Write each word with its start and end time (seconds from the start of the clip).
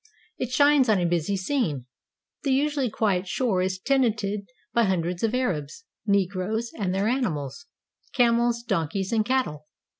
It 0.39 0.49
shines 0.49 0.89
on 0.89 0.97
a 0.97 1.05
busy 1.05 1.37
scene. 1.37 1.85
The 2.41 2.51
usually 2.51 2.89
quiet 2.89 3.27
shore 3.27 3.61
is 3.61 3.77
tenanted 3.77 4.49
by 4.73 4.85
hundreds 4.85 5.21
of 5.21 5.35
Arabs, 5.35 5.85
Negroes, 6.07 6.71
and 6.75 6.91
their 6.91 7.07
animals; 7.07 7.67
camels, 8.11 8.63
donkeys, 8.63 9.11
and 9.11 9.23
cattle. 9.23 9.67